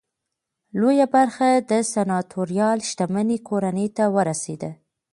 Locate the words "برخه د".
1.15-1.71